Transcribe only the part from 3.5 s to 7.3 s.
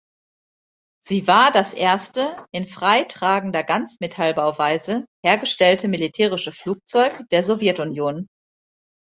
Ganzmetallbauweise hergestellte militärische Flugzeug